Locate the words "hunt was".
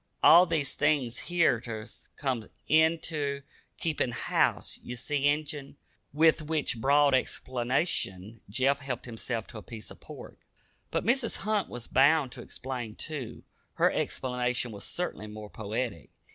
11.45-11.87